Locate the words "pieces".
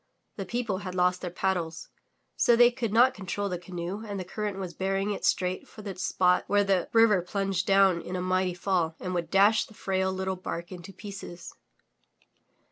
10.91-11.53